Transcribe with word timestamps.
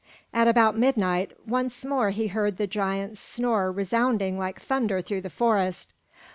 At 0.33 0.47
about 0.47 0.75
midnight, 0.75 1.29
once 1.45 1.85
more 1.85 2.09
he 2.09 2.25
heard 2.29 2.57
the 2.57 2.65
giant's 2.65 3.19
snore 3.21 3.71
resounding 3.71 4.39
like 4.39 4.59
thunder 4.59 4.99
through 4.99 5.21
the 5.21 5.29
forest. 5.29 5.93